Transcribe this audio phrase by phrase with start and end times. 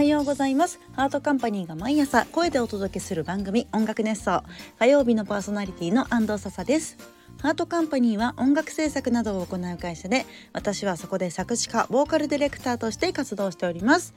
[0.00, 0.80] はようございます。
[0.96, 4.42] ハートカンパニーが毎朝声でお届けする番組音楽熱奏。
[4.78, 6.96] 火曜日のパーソナリティの安藤笹です。
[7.42, 10.24] ハートカンパニーは音楽制作などを行う会社で
[10.54, 14.14] 私はそこで作詞家ボーカルディレクターとして活動しております。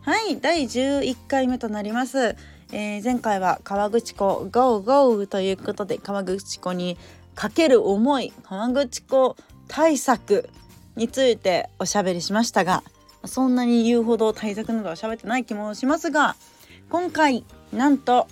[0.00, 2.34] はい第11回目となります、
[2.72, 6.98] えー、前回は川口湖 GO GO ということで川口湖に
[7.36, 9.36] かける思い川口湖
[9.68, 10.50] 対策
[10.96, 12.82] についておしゃべりしましたが
[13.24, 16.36] そんなに言うほど対策などは喋ってない気もしますが
[16.88, 18.26] 今回なんと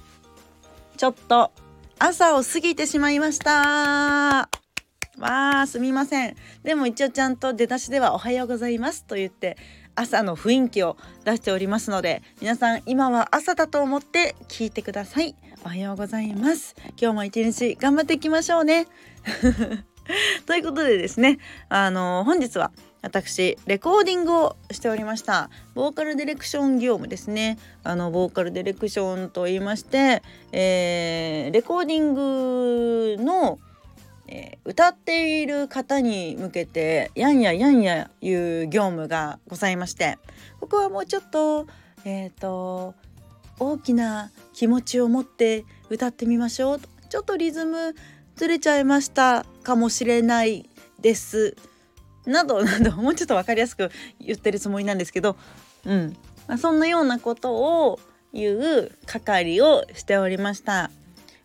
[0.96, 1.52] ちょっと
[1.98, 4.48] 朝を過ぎてしまいました。
[5.18, 6.36] わあすみません。
[6.62, 9.56] でも一応ちゃんと出だしではおはようございますと言って
[9.96, 15.34] 朝の雰囲気を出しておりますので皆さん今は朝だと思って聞いてください。
[15.64, 16.76] おはようございます。
[17.00, 18.86] 今日も一日頑張っていきましょうね。
[20.46, 25.50] ということでですねあの本日は私レコーディングをしておりました。
[25.74, 27.58] ボーカルディレクション業務ですね。
[27.84, 33.58] あのボーカルディレクションと言いまして、えー、レコーディングの、
[34.26, 40.18] えー、歌っている方に向けてやんややんやいう業務がございまして
[40.60, 41.66] ここはもうちょっと
[42.04, 42.94] えっ、ー、と
[43.58, 47.94] 大きな気持ちを持って歌ってみましょうちょっとリズム
[48.36, 50.68] ずれちゃいましたかもしれない
[51.00, 51.56] です。
[52.28, 53.90] など などもうちょっと分かりやすく
[54.20, 55.36] 言ってるつもりなんですけど、
[55.84, 57.98] うんまあ、そんなようなことを
[58.32, 60.90] 言う係をしておりました。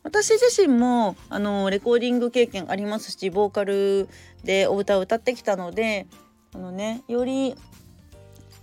[0.04, 4.10] 私自身もあのレコーディング経験ありますしボーカル
[4.44, 6.08] でお歌を歌ってきたので
[6.54, 7.56] あのねより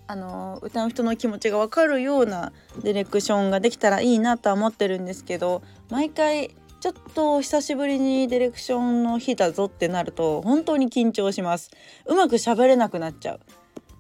[0.07, 11.71] あの歌う人の気持ちが分かるようなディレクションができたらいいなとは思ってるんですけど毎回ちょっと久しぶりにディレクションの日だぞってなると本当に緊張します。
[12.07, 13.41] うまく喋れなくなっちゃう。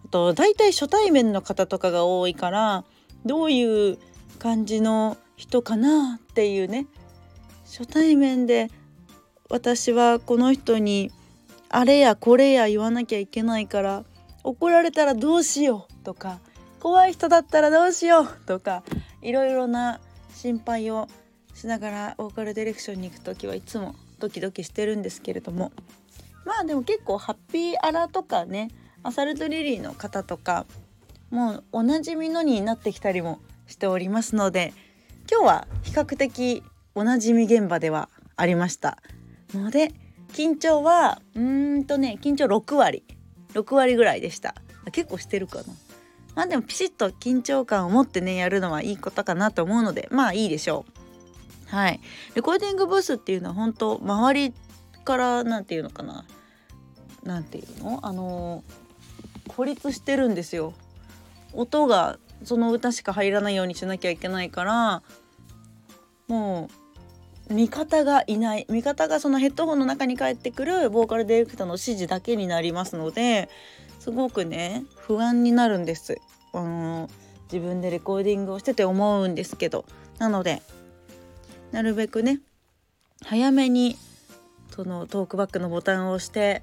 [0.06, 2.84] あと大体初対面の方とかが多いから
[3.27, 3.98] どういう
[4.39, 6.86] 感じの人かなっていうね
[7.67, 8.70] 初対面で
[9.51, 11.13] 私はこの人に
[11.69, 14.05] あれやこれや言わなきゃいけないから
[14.42, 16.40] 怒られたらどうしようとか
[16.80, 18.83] 怖い人だったらどうしようとか
[19.20, 20.01] いろいろな
[20.35, 21.08] 心配を
[21.60, 25.72] しながらボーカルディレクションに行く時はいつもドキドキしてるんですけれども。
[26.46, 28.70] まあでも結構ハッピーアラとかね
[29.02, 30.64] アサルトリリーの方とか
[31.30, 34.72] もうおなじみのになってきたりもしておりますので
[35.30, 36.62] 今日は比較的
[36.94, 38.96] おなじみ現場ではありました。
[39.52, 39.92] ので
[40.32, 43.04] 緊張はうんとね緊張6割。
[43.52, 44.54] 6割ぐらいでした。
[44.92, 45.64] 結構してるかな。
[46.34, 50.99] まあでもピシッと緊張感を持ってねやるのはいいことかなと思うのでまあいいでしょう。
[51.70, 52.01] はい。
[52.35, 54.55] レコーディングブースっていうのは本当周り
[55.05, 56.25] から何て言うのかな？
[57.23, 58.01] 何て言うの？
[58.03, 58.64] あの
[59.48, 60.73] 孤立してるんですよ。
[61.53, 65.03] 音がその歌しか入らないようにしなきゃいけないから
[66.29, 66.69] も
[67.48, 68.67] う味方がいない。
[68.69, 73.48] 味方がそのヘッドホンの中に返ってくるボーカルディレクターの指示だけになりますので
[73.98, 76.19] すごくね不安になるんです。
[76.52, 77.08] あの
[77.45, 79.85] 自分でレコーディングをしてて思うんですけど。
[80.19, 80.63] なので
[81.73, 82.41] なるべくね
[83.25, 83.97] 早めに
[84.75, 86.63] そのトークバックのボタンを押して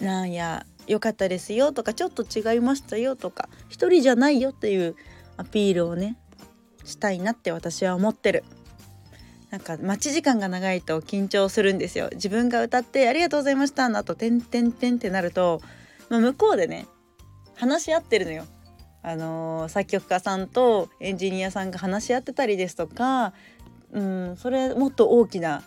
[0.00, 4.96] なんや良かったですよとかちょっと違いましたよとか一人じゃないよっていう
[5.36, 6.16] アピールをね
[6.84, 8.44] したいなって私は思ってる。
[9.50, 12.08] なんか待ち時間が長いと緊張するんですよ。
[12.12, 15.60] 自分が歌ってありがとうございましたの後てんてんてんってなると、
[16.08, 16.86] まあ、向こうでね
[17.56, 18.44] 話し合ってるのよ。
[19.02, 23.32] あのー、作曲家さんとエンジニアさんが話し合ってたりですとか
[23.92, 25.62] うんそれもっと大きな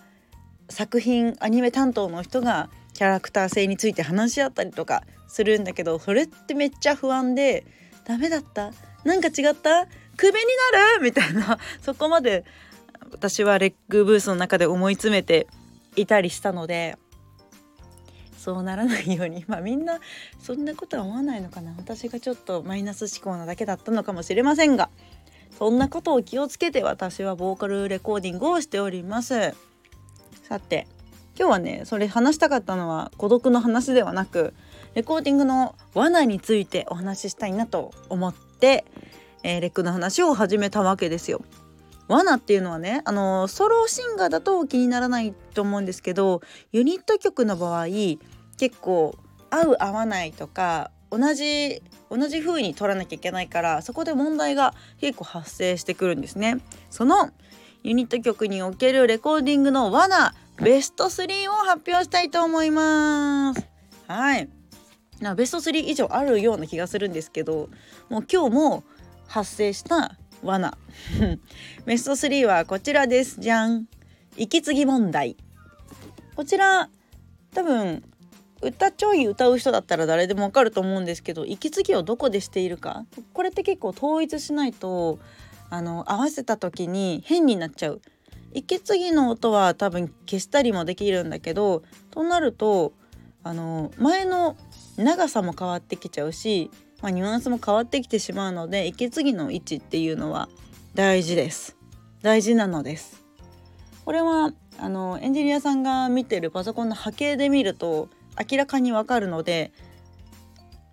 [0.70, 7.66] 作品アニメ担当の人がキャラクター性について話し合ったりとかするんだけどそれってめっちゃ不安で
[8.06, 8.72] ダメだった。
[9.04, 9.88] なんか違った。
[10.16, 11.04] クビになる？
[11.04, 11.58] みたいな。
[11.82, 12.46] そこまで
[13.12, 15.48] 私はレッグブースの中で思い詰めて
[15.96, 16.98] いたりしたので
[18.38, 19.44] そうならないように。
[19.48, 20.00] まあみんな
[20.40, 21.74] そんなことは思わないのかな。
[21.78, 24.90] 私がちょっとマイナス思考なだけだったのかもしれませんが。
[25.64, 29.56] そんなことを気をつけて私はボーカルレコーディングをしております
[30.44, 30.88] さて
[31.40, 34.54] 今日はねそれ話したかったのは孤独の話ではなく
[34.94, 38.84] レコーディングの罠についてお話ししたいなと思って、
[39.44, 41.42] えー、レックの話を始めたわけですよ。
[42.10, 46.42] 罠っていうのはねあのソロシンガーだと気にならないと思うんですけど
[46.74, 47.86] ユニット曲の場合
[48.58, 49.16] 結構
[49.50, 56.58] 合う合わないとか同じ同じ風に取らなきゃいけないからそこで問題が結構発生してくるんですね。
[56.90, 57.30] その
[57.84, 63.68] ユニット曲におけるレコーディングの罠ベスト3を発表したいと思います。
[64.08, 64.50] はい
[65.20, 65.36] な。
[65.36, 67.70] ベスト3以上あるような気がするんですけど
[68.10, 68.84] もう今日も
[69.28, 70.78] 発生した罠
[71.86, 73.88] ベスト3はこちらですじゃん
[74.38, 75.38] 息継ぎ問題
[76.36, 76.90] こちら
[77.54, 78.04] 多分
[78.64, 83.06] 歌ちょい歌う人だったら誰でもわかると思うんですけど息継ぎをどこでしているか？
[83.34, 85.20] これって結構統一しないと
[85.70, 88.02] あの合わせた時に変になっちゃう。
[88.54, 91.82] 息継ぎの音は多分消したりもできるんだけど
[92.12, 92.94] となると
[93.44, 94.56] あの前の
[94.96, 96.70] 長さも変わってきちゃうし、
[97.02, 100.50] まあ、ニュアンスも変わってきてしまうので息継ぎの位置っていうのは
[100.94, 101.76] 大事です。
[102.22, 103.24] 大事なのです。
[104.06, 108.10] これはあのエンジニアさんが見てるパソコンの波形で見ると
[108.40, 109.72] 明らかにわかるので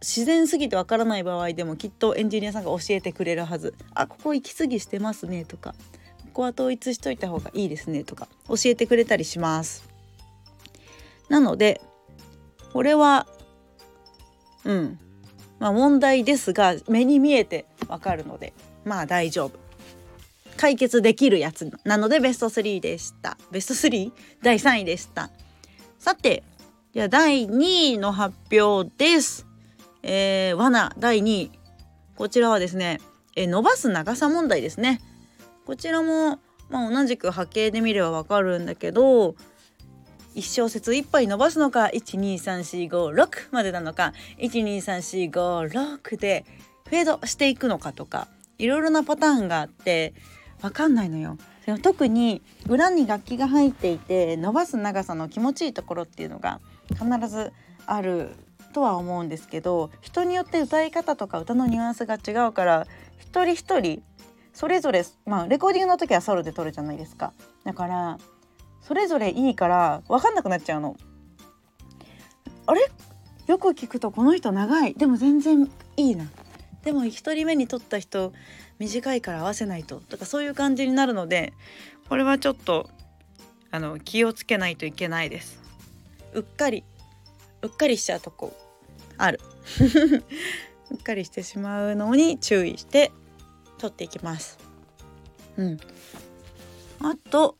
[0.01, 3.75] 自然すぎてわからない場合でもきっとエンジニアさんが教えてくれるはず。
[3.95, 5.75] あここ息継ぎしてますねとか
[6.25, 9.89] ここは統一しといた方がいいですねとか教えてくれたりします。
[11.29, 11.81] なので
[12.73, 13.27] これは
[14.65, 14.99] うん。
[15.59, 18.55] まあ問題ですが目に見えてわかるので
[18.85, 19.59] まあ大丈夫。
[20.57, 23.37] 解決できるやつなのでベスト3でした。
[23.51, 24.13] ベスト 3?
[24.43, 25.31] 第3位でした。
[25.99, 26.43] さて
[26.93, 29.47] じゃあ第2位の発表です。
[30.03, 31.51] えー、罠第2位。
[32.17, 33.01] こちらはですね、
[33.37, 35.01] えー、伸ばす長さ問題ですね。
[35.67, 39.37] こちらも、まあ、同じく波形で見ればわかるんだけど、
[40.35, 46.45] 1小節1杯伸ばすのか123456までなのか123456で
[46.89, 48.27] フェードしていくのかとか
[48.59, 50.13] いろいろなパターンがあって
[50.61, 51.39] わかんないのよ。
[51.85, 56.61] 特に裏に楽器が入っていて伸ばす長さの気持ちいいところっていうのが
[56.91, 57.53] 必ず
[57.87, 58.31] ある
[58.73, 62.87] とは思うんですけど人によって歌い方とか歌のニュアンスが違うから
[63.19, 64.03] 一人一人
[64.53, 67.33] それぞれまあレコーディングの時はソロで撮るじゃないですか。
[67.65, 68.19] だから
[68.81, 70.97] それぞれいいから分かんなくなっちゃうの。
[72.67, 72.81] あれ？
[73.47, 74.95] よく聞くとこの人長い。
[74.95, 76.27] でも全然いいな。
[76.83, 78.33] でも1人目に撮った人
[78.79, 80.01] 短いから合わせないと。
[80.01, 81.53] とかそういう感じになるので
[82.09, 82.89] これはちょっと
[83.71, 85.61] あの気をつけないといけないです。
[86.35, 86.85] うっかり
[87.63, 88.53] うっかりしちゃうとこ。
[89.19, 89.41] ある。
[90.91, 93.13] うっかりしてしまうのに注意して
[93.79, 94.59] 取っていきます。
[95.57, 95.81] うん。
[97.01, 97.57] あと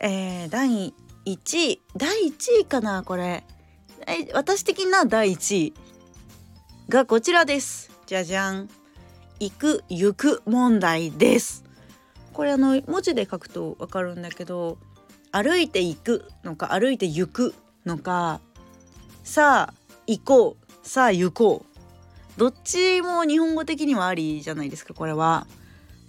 [0.00, 0.94] えー、第
[1.26, 1.82] 1位。
[1.96, 3.44] 第1位かなこれ。
[4.32, 5.74] 私的な第1位
[6.88, 7.90] がこちらです。
[8.06, 8.68] じゃじゃん。
[9.38, 11.64] 行く行く問題です。
[12.32, 14.78] これあの文字で書くとわかるんだけど
[15.32, 17.54] 歩いて行くのか歩いて行く
[17.86, 18.40] のか
[19.22, 19.74] さあ
[20.06, 25.46] 行こうさあ行こうどっちも日本語的にはありじゃないですかこれは。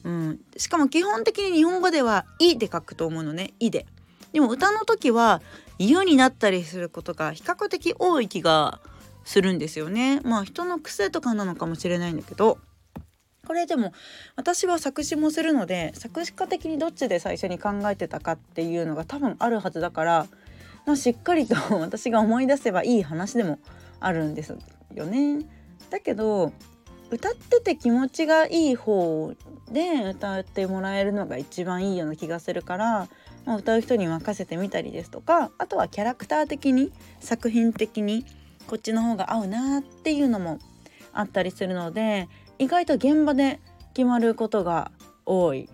[0.03, 3.85] うん、しかも基本的に日本語では「い」で書くと思うのね「い」で。
[4.33, 5.41] でも歌の時は
[5.77, 8.79] 「湯」になったりすることが比較的多い気が
[9.25, 10.21] するんですよね。
[10.21, 12.57] まあ人の癖とかなのかもしれないんだけど。
[13.51, 13.91] これでも
[14.37, 20.27] 私は作詞もするので作詞家的にどっちで最初に考えてたかっていうのが多分あるはずだから、
[20.85, 23.59] まあ、しっかりと 私が思い出せばいい話でも
[23.99, 24.55] あるんです
[24.95, 25.41] よね。
[25.89, 26.53] だけど
[27.09, 29.33] 歌ってて気持ちがいい方
[29.69, 33.09] で歌ってもらえるのが一番いいような気がするから、
[33.43, 38.25] まあ、歌う人に任せてみたりですとかあとはキャラクター的に作品的に
[38.67, 40.59] こっちの方が合うなっていうのも
[41.11, 42.29] あったりするので
[42.61, 43.59] 意外と現場で
[43.95, 44.91] 決まることが
[45.25, 45.67] 多い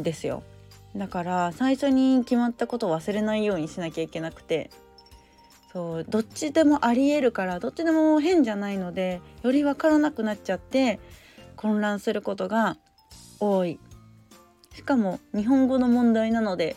[0.00, 0.42] ですよ。
[0.96, 4.70] だから最初に決まったことを忘れないようにしなきゃいけなくて。
[5.70, 11.00] そうどっちでもありえるからどっちでも変じゃないのでより分からなくなっちゃって
[11.56, 12.78] 混乱することが
[13.38, 13.78] 多い。
[14.74, 16.74] しかも日本語の問題なので、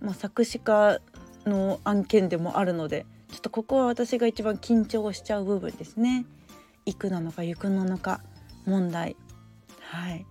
[0.00, 1.00] まあ、作詞家
[1.46, 6.24] の案件でもあるのでちょっとここは私が一番緊張しちゃう部分ですね。
[6.84, 8.20] 行くなのか行くなのか。
[8.66, 9.16] 問題。
[9.80, 10.26] はい。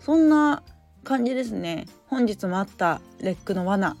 [0.00, 0.62] そんな
[1.04, 1.86] 感じですね。
[2.06, 3.96] 本日もあったレックの罠。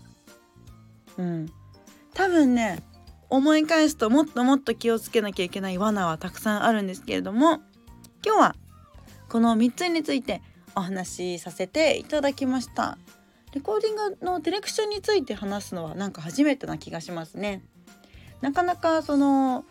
[1.18, 1.52] うん。
[2.14, 2.82] 多分ね
[3.30, 7.60] 思い返すともっともっと気をつけなきゃいけない罠はたくさんあるんですけれども
[8.24, 8.56] 今日は
[9.28, 10.42] この3つについて
[10.74, 12.98] お話しさせていただきました。
[13.54, 17.62] レコーディングのディレクションについて話すのはなんか初めてな気がしますね。
[18.40, 19.64] なかなかその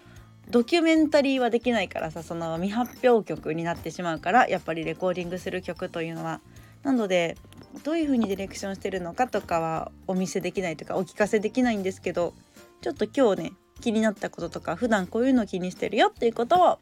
[0.49, 6.41] ドキュメンタリーはできないからさその未発表曲になってしまうからやっぱりレコーディングする曲というのは
[6.83, 7.37] なので
[7.83, 12.33] どういう風にディレクションしてるのかとかはお見せできないとかお聞かせできないんですけど
[12.81, 13.51] ちょっと今日ね
[13.81, 16.79] 気になったこととか普段こういうの気にしてるよっていうことを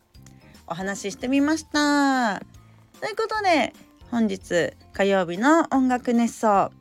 [0.67, 2.39] お話ししてみました。
[2.99, 3.73] ということで
[4.11, 6.71] 本日火曜日の音楽熱奏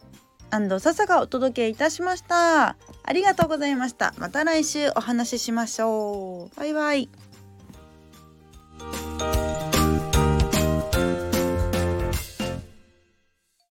[0.80, 2.76] 笹がお届けいたしました。
[3.02, 4.14] ありがとうございました。
[4.18, 6.56] また来週お話ししましょう。
[6.56, 7.08] バイバイ。